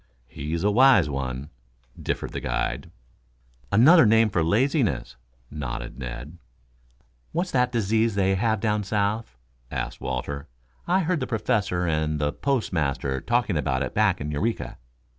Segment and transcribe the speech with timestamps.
[0.25, 1.51] "He's a wise one,"
[2.01, 2.89] differed the guide.
[3.71, 5.15] "Another name for laziness,"
[5.51, 6.39] nodded Ned.
[7.33, 9.37] "What's that disease they have down south?"
[9.69, 10.47] asked Walter.
[10.87, 14.79] "I heard the Professor and the postmaster talking about it back in Eureka."